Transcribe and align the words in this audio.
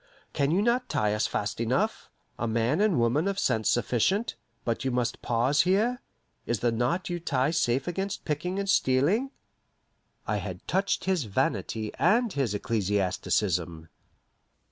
Can 0.33 0.49
you 0.49 0.63
not 0.63 0.89
tie 0.89 1.13
us 1.13 1.27
fast 1.27 1.61
enough, 1.61 2.09
a 2.39 2.47
man 2.47 2.81
and 2.81 2.97
woman 2.97 3.27
of 3.27 3.37
sense 3.37 3.69
sufficient, 3.69 4.35
but 4.65 4.83
you 4.83 4.89
must 4.89 5.21
pause 5.21 5.61
here? 5.61 6.01
Is 6.47 6.61
the 6.61 6.71
knot 6.71 7.11
you 7.11 7.19
tie 7.19 7.51
safe 7.51 7.87
against 7.87 8.25
picking 8.25 8.57
and 8.57 8.67
stealing?" 8.67 9.29
I 10.25 10.37
had 10.37 10.67
touched 10.67 11.03
his 11.05 11.25
vanity 11.25 11.91
and 11.99 12.33
his 12.33 12.55
ecclesiasticism. 12.55 13.89